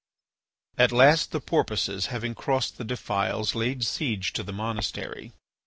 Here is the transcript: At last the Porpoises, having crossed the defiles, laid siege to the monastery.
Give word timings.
At 0.79 0.91
last 0.91 1.31
the 1.31 1.39
Porpoises, 1.39 2.07
having 2.07 2.33
crossed 2.33 2.79
the 2.79 2.83
defiles, 2.83 3.53
laid 3.53 3.83
siege 3.85 4.33
to 4.33 4.41
the 4.41 4.51
monastery. 4.51 5.31